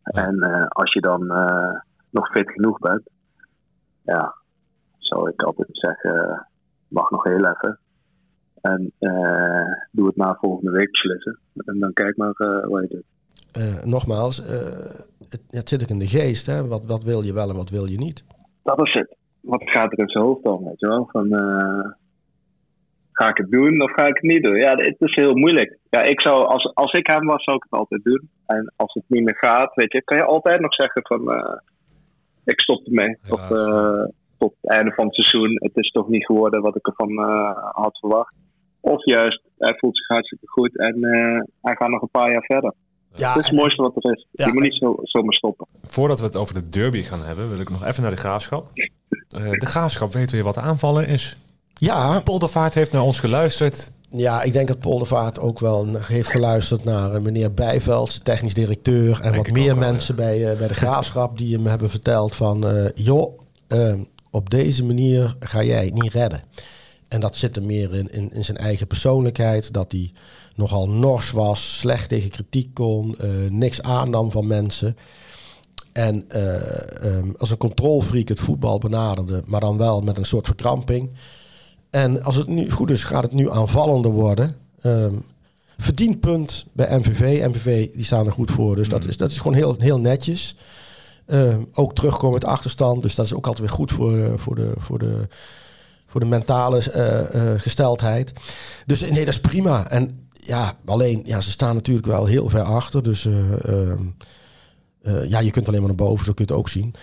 [0.03, 3.09] En eh, als je dan eh, nog fit genoeg bent,
[4.01, 4.35] ja,
[4.97, 6.47] zou ik altijd zeggen,
[6.87, 7.79] wacht nog heel even.
[8.61, 11.39] En eh, doe het na volgende week beslissen.
[11.55, 12.33] En dan kijk maar
[12.69, 13.07] wat je doet.
[13.85, 14.37] Nogmaals,
[15.29, 16.45] het, het zit ook in de geest.
[16.45, 16.67] Hè?
[16.67, 18.23] Wat, wat wil je wel en wat wil je niet?
[18.63, 19.17] Dat is het.
[19.39, 21.09] Wat gaat er in zijn hoofd dan, weet je wel?
[21.11, 21.27] Van,
[23.19, 24.55] ga ik het doen of ga ik het niet doen?
[24.55, 25.77] Ja, het is heel moeilijk.
[25.89, 28.29] Ja, ik zou, als, als ik hem was, zou ik het altijd doen.
[28.45, 31.57] En als het niet meer gaat, weet je, kan je altijd nog zeggen van, eh,
[32.43, 33.17] ik stop ermee.
[33.29, 34.03] Of eh,
[34.37, 37.57] tot het einde van het seizoen, het is toch niet geworden wat ik ervan eh,
[37.71, 38.33] had verwacht.
[38.81, 40.95] Of juist, hij voelt zich hartstikke goed en
[41.61, 42.73] hij gaat nog een paar jaar verder.
[43.13, 44.27] Ja, dat is het mooiste wat er is.
[44.31, 45.67] Ja, je moet niet zo, zomaar stoppen.
[45.83, 48.65] Voordat we het over de derby gaan hebben, wil ik nog even naar de graafschap.
[49.27, 51.37] De graafschap weet weer wat aanvallen is.
[51.79, 53.91] Ja, Poldervaart heeft naar ons geluisterd.
[54.09, 59.21] ja, ik denk dat Poldervaart ook wel heeft geluisterd naar eh, meneer Bijveld, technisch directeur.
[59.21, 62.35] En Denk wat meer wel, mensen bij, eh, bij de graafschap die hem hebben verteld
[62.35, 62.67] van...
[62.67, 63.93] eh, joh, eh,
[64.31, 66.41] op deze manier ga jij het niet redden.
[67.07, 69.73] En dat zit er meer in, in, in zijn eigen persoonlijkheid.
[69.73, 70.11] Dat hij
[70.55, 73.17] nogal nors was, slecht tegen kritiek kon,
[73.49, 74.95] niks aannam van mensen.
[75.99, 80.45] En eh, ehm, als een controlfreak het voetbal benaderde, maar dan wel met een soort
[80.45, 81.09] verkramping.
[81.89, 84.55] En als het nu goed is, gaat het nu aanvallender worden.
[84.81, 85.15] Ehm
[85.81, 87.47] verdiend punt bij MVV.
[87.47, 90.55] MVV die staan er goed voor, dus dat, is, dat is gewoon heel, heel netjes.
[91.25, 94.55] Ehm, ook terugkomen met achterstand, dus dat is ook altijd weer goed voor, eh, voor,
[94.55, 95.27] de, voor, de,
[96.07, 98.33] voor de mentale eh, eh, gesteldheid.
[98.85, 99.89] Dus nee, dat is prima.
[99.89, 103.03] En ja, alleen, ja, ze staan natuurlijk wel heel ver achter.
[103.03, 104.03] Dus eh, ehm,
[105.01, 106.93] eh, ja, je kunt alleen maar naar boven, zo kun je het ook zien.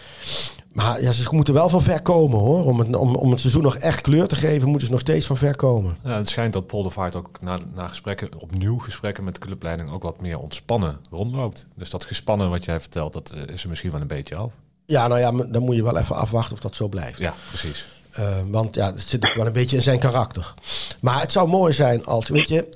[0.77, 2.65] Maar ja, ze moeten wel van ver komen hoor.
[2.65, 5.27] Om het, om, om het seizoen nog echt kleur te geven, moeten ze nog steeds
[5.27, 5.97] van ver komen.
[6.05, 10.03] Ja, het schijnt dat Poldervaart ook na, na gesprekken, opnieuw gesprekken met de clubleiding, ook
[10.03, 11.67] wat meer ontspannen rondloopt.
[11.75, 14.53] Dus dat gespannen wat jij vertelt, dat eh, is er misschien wel een beetje af.
[14.87, 17.19] Ja, nou ja, dan moet je wel even afwachten of dat zo blijft.
[17.19, 17.89] Ja, precies.
[18.19, 20.55] Uh, want ja, het zit ook wel een beetje in zijn karakter.
[21.01, 22.69] Maar het zou mooi zijn als, weet je,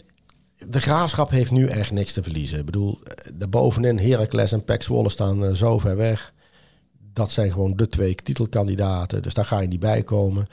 [0.67, 2.59] de graafschap heeft nu echt niks te verliezen.
[2.59, 2.99] Ik bedoel,
[3.35, 6.33] daarbovenin Heracles en Pek Zwolle staan uh, zo ver weg.
[7.21, 9.23] Dat zijn gewoon de twee titelkandidaten.
[9.23, 10.49] Dus daar ga je niet bij komen.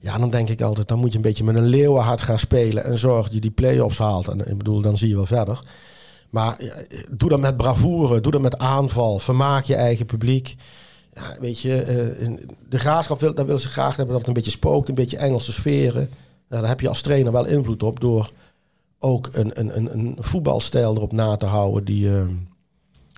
[0.00, 2.84] Ja, dan denk ik altijd, dan moet je een beetje met een leeuwenhart gaan spelen.
[2.84, 4.28] En zorg dat je die play-offs haalt.
[4.28, 5.62] En ik bedoel, dan zie je wel verder.
[6.30, 6.74] Maar ja,
[7.10, 9.18] doe dat met bravoure, doe dat met aanval.
[9.18, 10.56] Vermaak je eigen publiek.
[11.40, 12.36] Weet je, uh,
[12.68, 15.52] de graafschap wil, wil ze graag hebben dat het een beetje spookt, een beetje Engelse
[15.52, 16.08] sferen.
[16.48, 18.30] Nou, daar heb je als trainer wel invloed op door
[18.98, 22.22] ook een, een, een, een voetbalstijl erop na te houden die, uh,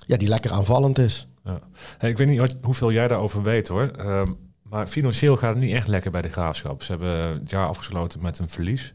[0.07, 1.27] ja, die lekker aanvallend is.
[1.43, 1.59] Ja.
[1.97, 3.91] Hey, ik weet niet wat, hoeveel jij daarover weet hoor.
[3.97, 4.21] Uh,
[4.61, 6.83] maar financieel gaat het niet echt lekker bij de graafschap.
[6.83, 8.93] Ze hebben het jaar afgesloten met een verlies.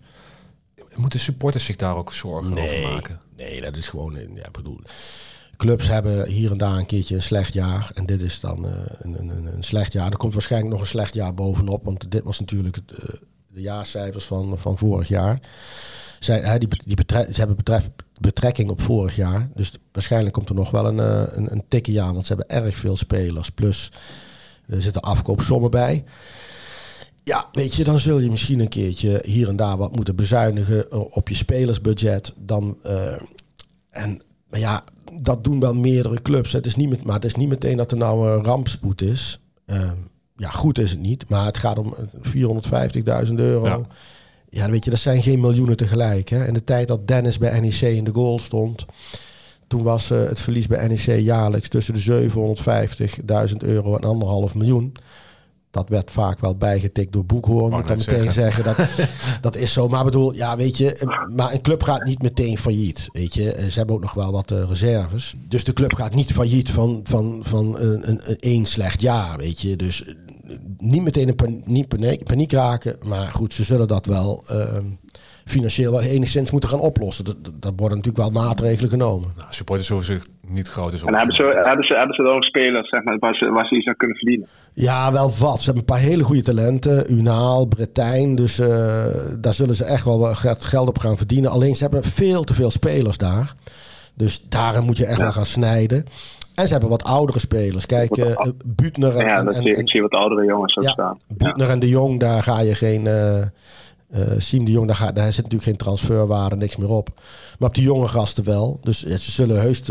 [0.94, 3.20] Moeten supporters zich daar ook zorgen nee, over maken?
[3.36, 4.18] Nee, dat is gewoon.
[4.34, 4.80] Ja, bedoel,
[5.56, 7.90] clubs hebben hier en daar een keertje een slecht jaar.
[7.94, 10.10] En dit is dan uh, een, een, een, slecht jaar.
[10.10, 11.84] Er komt waarschijnlijk nog een slecht jaar bovenop.
[11.84, 13.20] Want dit was natuurlijk het, uh,
[13.58, 15.40] de jaarcijfers van, van vorig jaar.
[16.18, 17.88] Zij, hè, die, die ze hebben betref,
[18.20, 19.46] betrekking op vorig jaar.
[19.54, 22.12] Dus waarschijnlijk komt er nog wel een, uh, een, een tikje.
[22.12, 23.50] Want ze hebben erg veel spelers.
[23.50, 23.92] Plus
[24.66, 26.04] er zitten afkoopsommen bij.
[27.24, 31.12] Ja, weet je, dan zul je misschien een keertje hier en daar wat moeten bezuinigen
[31.14, 32.32] op je spelersbudget.
[32.36, 33.20] Dan, uh,
[33.90, 34.84] en, maar ja,
[35.20, 36.52] dat doen wel meerdere clubs.
[36.52, 39.40] Het is niet met, maar het is niet meteen dat er nou een rampspoed is.
[39.66, 39.90] Uh,
[40.38, 41.94] ja, goed is het niet, maar het gaat om
[43.26, 43.66] 450.000 euro.
[43.66, 43.80] Ja.
[44.48, 46.28] ja, weet je, dat zijn geen miljoenen tegelijk.
[46.28, 46.46] Hè.
[46.46, 48.86] In de tijd dat Dennis bij NEC in de goal stond,
[49.66, 52.30] toen was uh, het verlies bij NEC jaarlijks tussen de
[53.50, 54.92] 750.000 euro en anderhalf miljoen.
[55.70, 57.72] dat werd vaak wel bijgetikt door Boekhoorn.
[57.72, 58.64] Moet dan meteen zeggen.
[58.64, 58.76] dat,
[59.40, 59.88] dat is zo.
[59.88, 63.08] Maar bedoel, ja, weet je, maar een club gaat niet meteen failliet.
[63.12, 65.34] Weet je, ze hebben ook nog wel wat reserves.
[65.48, 69.36] Dus de club gaat niet failliet van, van, van een, een, een slecht jaar.
[69.36, 70.04] Weet je, dus
[70.78, 72.96] niet meteen in niet paniek, paniek, raken.
[73.04, 74.78] Maar goed, ze zullen dat wel uh,
[75.44, 77.24] financieel wel enigszins moeten gaan oplossen.
[77.24, 79.32] Dat, dat worden natuurlijk wel maatregelen genomen.
[79.36, 81.02] Nou, supporters hoeven zich niet groot is.
[81.02, 83.66] En hebben ze, hebben, ze, hebben ze dan ook spelers zeg maar, waar, ze, waar
[83.66, 84.48] ze iets aan kunnen verdienen?
[84.74, 85.58] Ja, wel wat.
[85.58, 87.12] Ze hebben een paar hele goede talenten.
[87.12, 88.34] Unaal, Bretijn.
[88.34, 88.66] Dus uh,
[89.40, 91.50] daar zullen ze echt wel geld op gaan verdienen.
[91.50, 93.54] Alleen ze hebben veel te veel spelers daar.
[94.14, 95.22] Dus daar moet je echt ja.
[95.22, 96.04] wel gaan snijden.
[96.58, 97.86] En ze hebben wat oudere spelers.
[97.86, 99.26] Kijk, uh, Butner en...
[99.26, 101.18] Ja, dat en, zie, ik zie wat oudere jongens ook ja, staan.
[101.36, 101.72] Butner ja.
[101.72, 103.04] en de Jong, daar ga je geen...
[103.04, 103.40] Uh,
[104.10, 107.08] uh, Siem de Jong, daar, ga, daar zit natuurlijk geen transferwaarde, niks meer op.
[107.58, 108.78] Maar op die jonge gasten wel.
[108.82, 109.82] Dus ja, ze zullen heus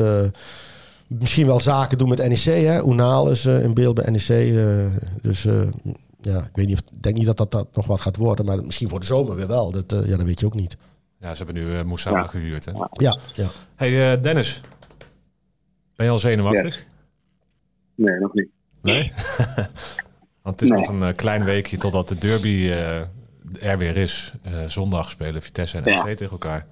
[1.07, 2.65] misschien wel zaken doen met NEC.
[2.65, 2.83] Hè?
[2.83, 4.57] Oenaal is in beeld bij NEC.
[5.21, 5.43] dus
[6.21, 8.45] ja, ik weet niet, of, denk niet dat, dat dat nog wat gaat worden.
[8.45, 9.71] Maar misschien voor de zomer weer wel.
[9.71, 10.77] Dat, ja, dat weet je ook niet.
[11.19, 12.65] Ja, ze hebben nu uh, Moussa gehuurd.
[12.65, 12.71] Hè?
[12.91, 13.47] Ja, ja.
[13.75, 14.61] Hey Dennis,
[15.97, 16.75] ben je al zenuwachtig?
[16.75, 16.85] Yes.
[17.95, 18.47] Nee, nog niet.
[18.81, 19.11] Nee?
[20.43, 20.79] Want het is nee.
[20.79, 22.99] nog een uh, klein weekje totdat de derby uh,
[23.61, 24.33] er weer is.
[24.47, 26.03] Uh, zondag spelen Vitesse en NEC ja.
[26.03, 26.65] tegen elkaar.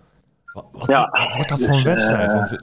[0.53, 1.09] Wat, wat, ja.
[1.11, 2.33] wat, wordt dat voor een wedstrijd?
[2.33, 2.59] Want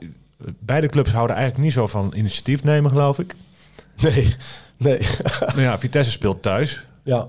[0.58, 3.34] beide clubs houden eigenlijk niet zo van initiatief nemen, geloof ik.
[4.02, 4.34] Nee,
[4.76, 4.98] nee.
[5.46, 6.86] nou ja, Vitesse speelt thuis.
[7.04, 7.28] Ja,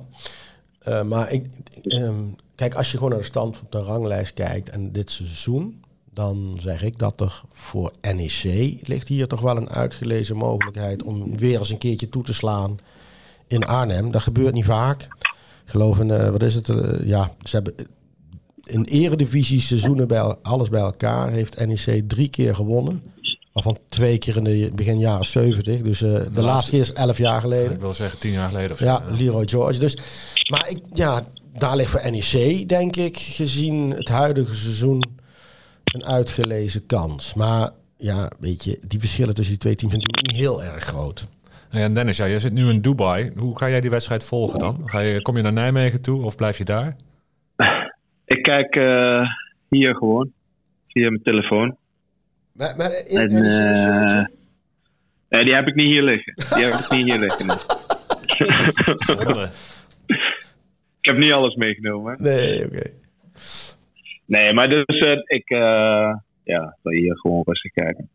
[1.05, 1.45] maar ik,
[1.83, 5.82] um, kijk, als je gewoon naar de stand op de ranglijst kijkt en dit seizoen
[6.13, 8.43] dan zeg ik dat er voor NEC
[8.87, 12.77] ligt hier toch wel een uitgelezen mogelijkheid om weer eens een keertje toe te slaan
[13.47, 14.11] in Arnhem.
[14.11, 15.01] Dat gebeurt niet vaak.
[15.01, 16.67] Ik geloof in, uh, wat is het?
[16.67, 17.73] Uh, ja, ze hebben
[18.63, 23.03] in eredivisie seizoenen bij alles bij elkaar heeft NEC drie keer gewonnen.
[23.51, 25.81] Waarvan twee keer in de begin jaren 70.
[25.81, 27.71] Dus uh, de, de laatste, laatste keer is elf jaar geleden.
[27.71, 28.85] Ik wil zeggen tien jaar geleden of zo.
[28.85, 29.79] Ja, Leroy George.
[29.79, 29.97] Dus,
[30.49, 35.21] maar ik, ja, daar ligt voor NEC, denk ik, gezien het huidige seizoen
[35.93, 37.33] een uitgelezen kans.
[37.33, 40.83] Maar ja, weet je, die verschillen tussen die twee teams zijn natuurlijk niet heel erg
[40.83, 41.27] groot.
[41.69, 43.31] Ja, en Dennis, ja, jij zit nu in Dubai.
[43.35, 44.81] Hoe ga jij die wedstrijd volgen dan?
[44.85, 46.95] Ga je, kom je naar Nijmegen toe of blijf je daar?
[48.25, 49.21] Ik kijk uh,
[49.69, 50.31] hier gewoon,
[50.87, 51.77] via mijn telefoon.
[52.51, 54.25] Maar, maar in, en, uh,
[55.29, 56.33] nee, die heb ik niet hier liggen.
[56.35, 57.49] Die heb ik niet hier liggen.
[60.99, 62.15] ik heb niet alles meegenomen.
[62.19, 62.75] Nee, oké.
[62.75, 62.93] Okay.
[64.25, 68.09] Nee, maar dus uh, ik uh, ja, wil hier gewoon rustig kijken.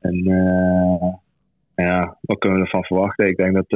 [0.00, 1.14] En uh,
[1.74, 3.26] ja, wat kunnen we ervan verwachten?
[3.26, 3.68] Ik denk dat,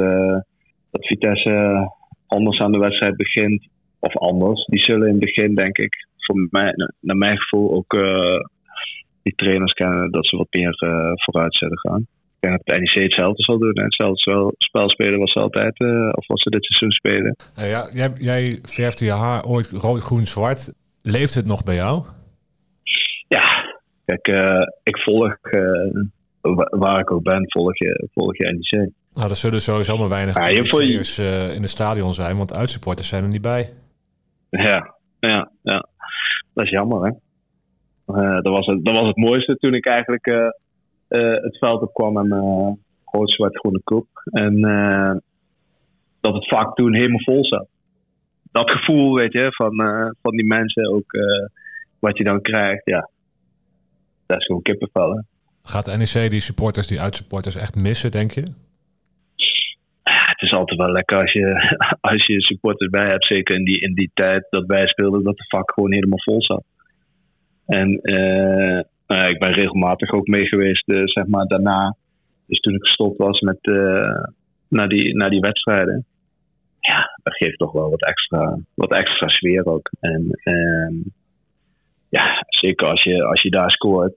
[0.90, 1.88] dat Vitesse
[2.26, 3.68] anders aan de wedstrijd begint.
[4.00, 4.64] Of anders.
[4.64, 7.98] Die zullen in het begin, denk ik, voor mij, naar mijn gevoel ook
[9.22, 10.74] die trainers kennen dat ze wat meer
[11.14, 12.00] vooruit zullen gaan.
[12.00, 13.72] Ik denk dat de NEC hetzelfde zal doen.
[13.72, 15.80] En hetzelfde spel spelen was ze altijd,
[16.16, 17.36] of wat ze dit seizoen spelen.
[17.54, 18.58] ja, jij, jij
[18.94, 20.72] je haar ooit rood, groen, zwart.
[21.06, 22.02] Leeft het nog bij jou?
[23.28, 26.02] Ja, kijk, uh, ik volg, uh,
[26.70, 28.90] waar ik ook ben, volg je, volg je NEC.
[29.12, 31.16] Nou, er zullen sowieso maar weinig ja, je...
[31.20, 33.72] uh, in het stadion zijn, want uitsupporters zijn er niet bij.
[34.50, 35.88] Ja, ja, ja.
[36.54, 37.12] Dat is jammer, hè.
[38.40, 40.26] dat, was het, dat was het mooiste toen ik eigenlijk
[41.08, 42.28] het veld op kwam en
[43.04, 44.08] rood-zwart-groene koep.
[44.24, 44.60] En
[46.20, 47.66] dat het vak toen helemaal vol zat
[48.54, 51.46] dat gevoel, weet je, van, uh, van die mensen ook uh,
[51.98, 53.10] wat je dan krijgt, ja.
[54.26, 55.20] Dat is gewoon kippenvel, hè.
[55.62, 58.40] Gaat de NEC die supporters, die uitsupporters echt missen, denk je?
[60.02, 61.76] Het is altijd wel lekker als je,
[62.10, 63.26] als je supporters bij hebt.
[63.26, 66.42] Zeker in die, in die tijd dat wij speelden, dat de vak gewoon helemaal vol
[66.42, 66.64] zat.
[67.66, 71.96] En uh, nou, ik ben regelmatig ook mee geweest, zeg maar, daarna.
[72.46, 73.58] Dus toen ik gestopt was met,
[74.68, 76.06] naar, die, naar die wedstrijden
[76.86, 79.90] ja, dat geeft toch wel wat extra, wat extra sfeer ook.
[80.00, 81.12] En, en
[82.08, 84.14] ja, zeker als je, als je daar scoort,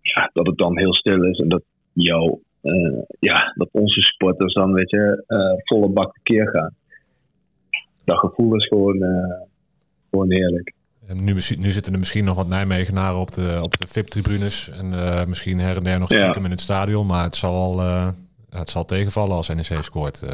[0.00, 4.54] ja, dat het dan heel stil is en dat jou, uh, ja, dat onze supporters
[4.54, 6.74] dan, weet je, uh, volle bak keer gaan.
[8.04, 9.40] Dat gevoel is gewoon, uh,
[10.10, 10.72] gewoon heerlijk.
[11.06, 14.70] En nu, nu zitten er misschien nog wat Nijmegenaren op de, op de VIP-tribunes.
[14.70, 14.88] En
[15.28, 16.44] misschien her en der nog stiekem ja.
[16.44, 17.06] in het stadion.
[17.06, 17.80] Maar het zal,
[18.50, 20.24] het zal tegenvallen als NEC scoort.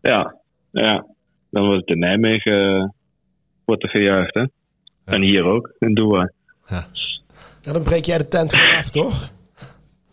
[0.00, 0.41] Ja,
[0.72, 1.06] ja,
[1.50, 2.94] dan wordt het in Nijmegen
[3.64, 4.44] wordt er gejuicht, hè?
[5.04, 6.32] En hier ook, in Doha.
[6.66, 6.86] Ja.
[7.60, 9.30] ja, dan breek jij de tent af, toch?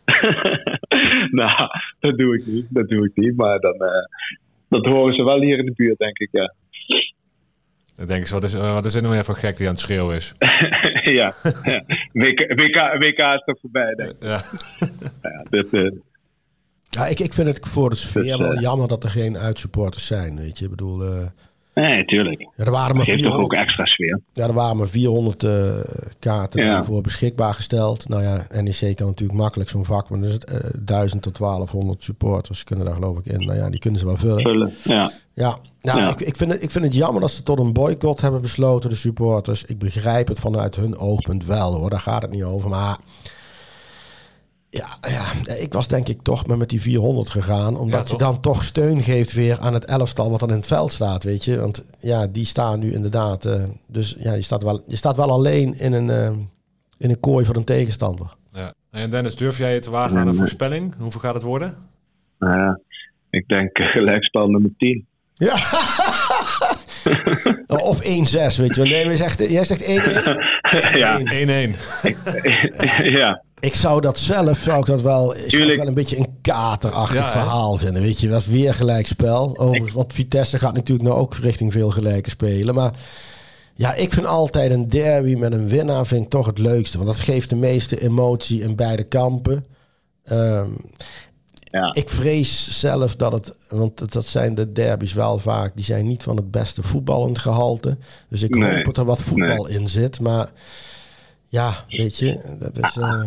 [1.42, 1.70] nou,
[2.00, 2.66] dat doe ik niet.
[2.70, 3.36] Dat doe ik niet.
[3.36, 3.90] Maar dan, uh,
[4.70, 6.54] dat horen ze wel hier in de buurt, denk ik, ja.
[7.96, 9.82] Dan denken ze, wat is, wat is er nou weer voor gek die aan het
[9.82, 10.34] schreeuwen is?
[11.20, 11.84] ja, ja.
[12.14, 14.24] WK, WK, WK is toch voorbij, denk ik.
[14.24, 14.42] Ja.
[15.22, 15.92] ja dit, uh,
[16.90, 19.38] Ja, ik, ik vind het voor de sfeer Dus, wel eh, jammer dat er geen
[19.38, 20.38] uitsupporters zijn.
[20.38, 21.26] Weet je, ik bedoel, eh,
[21.74, 22.48] Nee, tuurlijk.
[22.56, 24.20] er waren maar Geeft toch ook 400, extra sfeer.
[24.34, 25.70] ja, er waren maar 400 eh,
[26.20, 26.84] kaarten Ja.
[26.84, 28.10] voor beschikbaar gesteld.
[28.10, 32.64] Nou ja, NEC kan natuurlijk makkelijk zo'n vak, maar dus eh, 1000 tot 1200 supporters
[32.64, 33.46] kunnen daar geloof ik in.
[33.46, 34.42] Nou ja, die kunnen ze wel vullen.
[34.42, 34.74] Vullen.
[34.84, 35.12] Ja.
[35.34, 36.10] Ja, ja, Ja.
[36.10, 38.90] Ik, ik, vind het, ik vind het jammer dat ze tot een boycott hebben besloten,
[38.90, 39.64] de supporters.
[39.64, 42.70] Ik begrijp het vanuit hun oogpunt wel hoor, daar gaat het niet over.
[42.70, 42.98] Maar
[44.70, 47.78] ja, ja ik was denk ik toch maar met die 400 gegaan.
[47.78, 50.68] Omdat Ja, je dan toch steun geeft weer aan het elftal wat dan in het
[50.68, 51.60] veld staat, weet je.
[51.60, 53.46] Want ja, die staan nu inderdaad...
[53.46, 56.32] eh, dus ja, je staat wel, je staat wel alleen in een, eh,
[56.98, 58.36] in een kooi van een tegenstander.
[58.54, 58.74] Ja.
[58.92, 60.94] En Dennis, durf jij je te wagen aan een voorspelling?
[60.98, 61.78] Hoeveel gaat het worden?
[62.40, 62.80] Nou ja,
[63.30, 65.08] ik denk eh, gelijkspel nummer 10.
[65.34, 65.56] Ja.
[67.68, 68.86] of 1-6, weet je wel.
[68.86, 69.86] Nee, maar je zegt, jij zegt 1-1.
[71.04, 71.20] ja.
[71.20, 71.24] 1-1.
[73.20, 73.44] ja.
[73.60, 77.20] Ik zou dat zelf zou ik dat wel, zou ik wel een beetje een katerachtig
[77.20, 77.32] Ja, hè?
[77.32, 78.02] verhaal vinden.
[78.02, 79.58] Weet je, dat is weer gelijkspel.
[79.58, 82.76] Overigens, want Vitesse gaat natuurlijk nou ook richting veel gelijke spelen.
[82.76, 82.94] Maar
[83.74, 86.98] ja, ik vind altijd een derby met een winnaar vind ik toch het leukste.
[86.98, 89.66] Want dat geeft de meeste emotie in beide kampen.
[90.24, 90.70] Ehm,
[91.72, 91.94] Ja.
[91.94, 96.24] ik vrees zelf dat het, want dat zijn de derbies wel vaak, die zijn niet
[96.24, 97.98] van het beste voetballend gehalte.
[98.30, 98.76] Dus ik Nee.
[98.76, 100.20] hoop dat er wat voetbal in zit.
[100.20, 100.52] Maar
[101.48, 102.98] ja, weet je, dat is.
[102.98, 103.22] eh,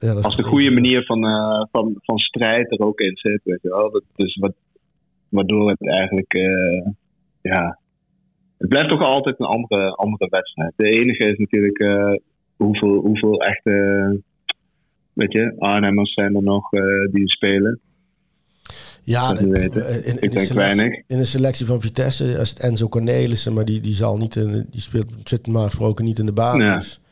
[0.00, 3.40] ja, dat Als de goede manier van, eh, van, van strijd er ook in zit,
[3.44, 3.90] weet je wel.
[3.90, 4.54] Dat is wat,
[5.28, 6.86] waardoor het eigenlijk, eh,
[7.42, 7.78] ja...
[8.58, 10.72] Het blijft toch altijd een andere, andere wedstrijd.
[10.76, 12.14] De enige is natuurlijk eh,
[12.56, 14.22] hoeveel, hoeveel echte,
[15.12, 16.68] weet je, Arnhemmers zijn er nog
[17.12, 17.80] die spelen.
[19.02, 21.02] Ja, in, in, Ik de denk selectie, weinig.
[21.06, 24.66] in de selectie van Vitesse is het Enzo Cornelissen, maar die, die zal niet in,
[24.70, 27.00] die speelt zit normaal gesproken niet in de basis.
[27.00, 27.09] En,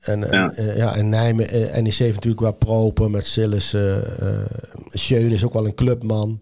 [0.00, 0.50] en, Ja.
[0.52, 3.74] eh, ja, en Nijmen, eh, NEC heeft natuurlijk wel propen met Sillis.
[3.74, 4.38] eh eh,
[4.90, 6.40] Schöne is ook wel een clubman.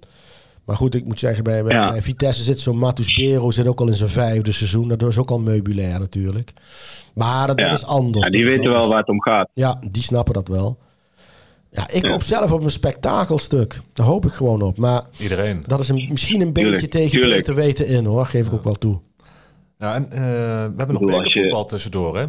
[0.65, 1.91] Maar goed, ik moet zeggen, bij, bij, Ja.
[1.91, 4.89] bij Vitesse zit zo'n Matus Bero zit ook al in zijn vijfde seizoen.
[4.89, 6.53] Dat is ook al meubilair natuurlijk.
[7.15, 8.25] Maar dat, is anders.
[8.25, 9.49] Ja, die weten wel waar het om gaat.
[9.55, 10.79] Ja, die snappen dat wel.
[11.71, 12.11] Ja, ik Ja.
[12.11, 13.81] hoop zelf op een spektakelstuk.
[13.93, 14.79] Daar hoop ik gewoon op.
[14.79, 15.65] Maar Iedereen.
[15.67, 17.35] dat is een, misschien een beetje tegen tuurlijk.
[17.37, 18.27] beter weten in hoor.
[18.27, 18.99] Geef ik ook wel toe.
[19.79, 22.27] Ja, en eh, we hebben nog je- bekervoetbal tussendoor, hè?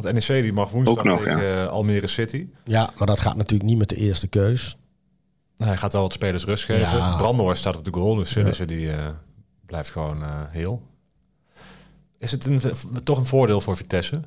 [0.00, 2.46] Want NEC die mag woensdag nog, tegen eh, Almere City.
[2.64, 4.76] Ja, maar dat gaat natuurlijk niet met de eerste keus.
[5.56, 6.96] Hij gaat wel wat spelers rust geven.
[6.98, 7.16] Ja.
[7.16, 9.08] Brandenhorst staat op de goal, dus Sillissen die eh,
[9.66, 10.82] blijft gewoon eh, heel.
[12.18, 12.60] Is het een,
[13.04, 14.20] toch een voordeel voor Vitesse?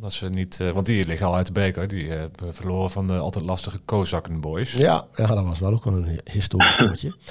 [0.00, 1.88] Dat ze niet, want die liggen al uit de beker.
[1.88, 4.72] Die hebben verloren van de altijd lastige Kozakken Boys.
[4.72, 7.14] Ja, ja, dat was wel ook wel een hi- historisch potje.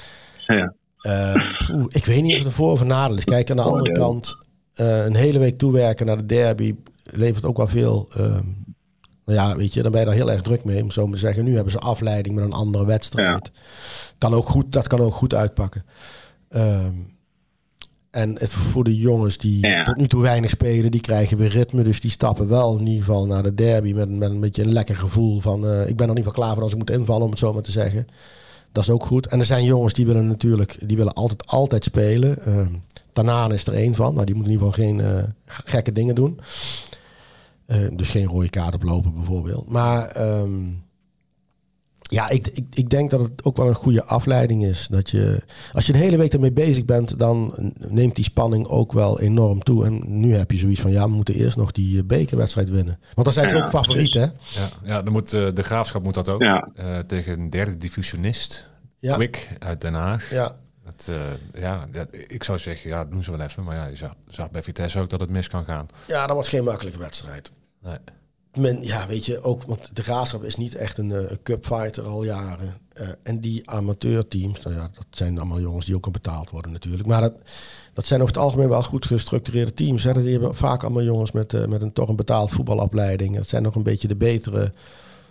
[0.46, 0.74] Ja.
[0.98, 3.24] Eh, poeh, ik weet niet of het een voor- of een nadeel is.
[3.24, 4.36] Kijk, aan de andere kant,
[4.74, 6.74] eh, een hele week toewerken naar de derby
[7.16, 8.08] levert ook wel veel.
[8.16, 8.44] ehm,
[9.26, 11.12] nou ja, weet je, dan ben je daar heel erg druk mee, om zo maar
[11.14, 11.44] te zeggen.
[11.44, 13.50] Nu hebben ze afleiding met een andere wedstrijd.
[14.18, 15.84] Kan ook goed, dat kan ook goed uitpakken.
[16.48, 16.92] Ehm,
[18.10, 19.82] en het voor de jongens die Ja.
[19.82, 21.82] tot nu toe weinig spelen, die krijgen weer ritme.
[21.82, 24.72] Dus die stappen wel in ieder geval naar de derby met, met een beetje een
[24.72, 25.66] lekker gevoel van...
[25.66, 27.52] eh, ik ben er niet wel klaar voor als ik moet invallen, om het zo
[27.52, 28.06] maar te zeggen.
[28.72, 29.26] Dat is ook goed.
[29.26, 32.38] En er zijn jongens die willen natuurlijk die willen altijd, altijd spelen.
[32.48, 34.14] Uh, is er één van.
[34.14, 36.40] Nou, die moet in ieder geval geen eh, gekke dingen doen.
[37.66, 39.68] Eh, dus geen rode kaart oplopen bijvoorbeeld.
[39.68, 40.62] Maar ehm,
[42.14, 44.86] ja, ik, ik, ik denk dat het ook wel een goede afleiding is.
[44.90, 47.54] Dat je, als je de hele week ermee bezig bent, dan
[47.88, 49.84] neemt die spanning ook wel enorm toe.
[49.84, 52.98] En nu heb je zoiets van, ja, we moeten eerst nog die eh, bekerwedstrijd winnen.
[53.14, 54.20] Want dan zijn ze Ja, ook favoriet, hè?
[54.20, 56.42] Ja, ja dan moet, eh, de graafschap moet dat ook.
[56.42, 56.68] Ja.
[56.74, 58.70] Eh, tegen een derde divisionist.
[58.98, 59.14] Ja.
[59.14, 60.30] Quick uit Den Haag.
[60.30, 60.56] Ja,
[60.96, 63.64] Dat, eh, ja, ik zou zeggen, ja, doen ze wel even.
[63.64, 65.88] Maar ja, je zag, zag bij Vitesse ook dat het mis kan gaan.
[66.06, 67.50] ja, dat wordt geen makkelijke wedstrijd.
[67.82, 67.98] Nee.
[68.54, 72.04] Men, ja, weet je, ook, want de Graafschap is niet echt een, eh, een cupfighter
[72.04, 72.74] al jaren.
[72.92, 76.72] Eh, en die amateurteams, nou ja, dat zijn allemaal jongens die ook al betaald worden
[76.72, 77.06] natuurlijk.
[77.06, 77.34] Maar dat,
[77.92, 80.04] dat zijn over het algemeen wel goed gestructureerde teams.
[80.04, 80.12] Hè.
[80.12, 83.36] Die hebben vaak allemaal jongens met, eh, met een toch een betaald voetbalopleiding.
[83.36, 84.72] Dat zijn nog een beetje de betere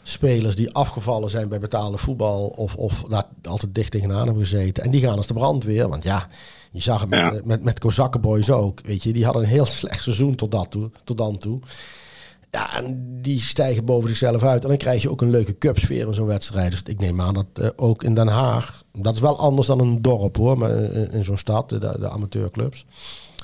[0.04, 2.48] spelers die afgevallen zijn bij betaalde voetbal.
[2.48, 4.84] Of, of daar altijd dicht tegenaan hebben gezeten.
[4.84, 5.90] En die gaan als de brandweer.
[5.90, 6.28] Want ja,
[6.72, 7.34] je zag het met, Ja.
[7.34, 8.80] eh, met, met Kozakkenboys ook.
[8.86, 11.60] Weet je, die hadden een heel slecht seizoen tot, dat toe, tot dan toe.
[12.52, 14.62] Ja, en die stijgen boven zichzelf uit.
[14.64, 16.72] En dan krijg je ook een leuke cupsfeer in zo'n wedstrijd.
[16.72, 18.84] Dus ik neem aan dat eh, ook in Den Haag...
[18.98, 22.10] Dat is wel anders dan een dorp hoor, maar in, in zo'n stad, de, de
[22.10, 22.86] amateurclubs.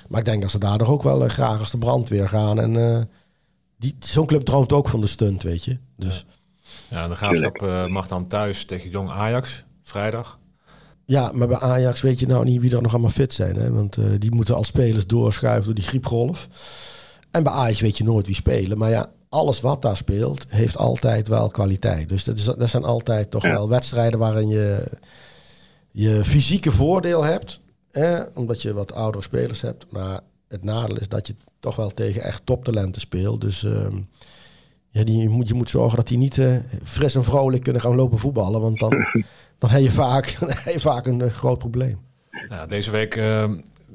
[0.07, 2.59] Maar ik denk dat ze daardoor ook wel eh, graag als de brandweer gaan.
[2.59, 3.01] En eh,
[3.77, 5.77] die- zo'n club droomt ook van de stunt, weet je.
[5.97, 6.33] Dus Ja,
[6.89, 10.39] de graafschap eh, mag dan thuis tegen Jong Ajax vrijdag.
[11.05, 13.55] ja, maar bij Ajax weet je nou niet wie er nog allemaal fit zijn.
[13.55, 13.71] Hè?
[13.71, 16.47] Want eh, die moeten als spelers doorschuiven door die griepgolf.
[17.31, 18.77] En bij Ajax weet je nooit wie spelen.
[18.77, 22.09] Maar ja, alles wat daar speelt, heeft altijd wel kwaliteit.
[22.09, 23.49] Dus dat, is, dat zijn altijd toch Ja.
[23.49, 24.91] wel wedstrijden waarin je
[25.89, 27.59] je fysieke voordeel hebt.
[27.91, 29.91] Hè, omdat je wat oudere spelers hebt.
[29.91, 33.41] Maar het nadeel is dat je toch wel tegen echt toptalenten speelt.
[33.41, 33.97] Dus ehm,
[34.91, 37.81] ja, die, je, moet, je moet zorgen dat die niet eh, fris en vrolijk kunnen
[37.81, 38.61] gaan lopen voetballen.
[38.61, 38.89] Want dan,
[39.59, 41.99] dan heb je vaak, dan heb je vaak een eh, groot probleem.
[42.49, 43.49] Ja, deze week eh,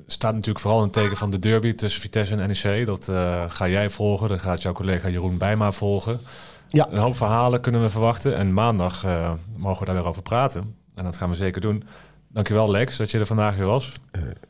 [0.07, 2.87] staat natuurlijk vooral een teken van de derby tussen Vitesse en NEC.
[2.87, 6.21] Dat eh, ga jij volgen, dat gaat jouw collega Jeroen Bijma volgen.
[6.69, 6.87] Ja.
[6.91, 8.37] Een hoop verhalen kunnen we verwachten.
[8.37, 10.77] En maandag eh, mogen we daar weer over praten.
[10.95, 11.85] En dat gaan we zeker doen.
[12.29, 13.93] Dankjewel Lex dat je er vandaag weer was.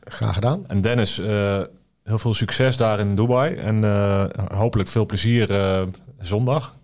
[0.03, 0.67] Graag gedaan.
[0.67, 1.61] En Dennis, eh,
[2.03, 3.55] heel veel succes daar in Dubai.
[3.55, 5.81] En eh, hopelijk veel plezier eh,
[6.25, 6.75] zondag.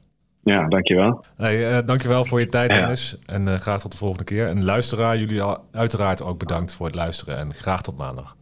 [0.43, 1.23] Ja, dankjewel.
[1.36, 2.77] Hey, eh, dankjewel voor je tijd Ja.
[2.77, 3.17] Dennis.
[3.25, 4.47] En eh, graag tot de volgende keer.
[4.47, 7.38] En luisteraar, jullie al- uiteraard ook bedankt voor het luisteren.
[7.38, 8.36] En graag tot maandag.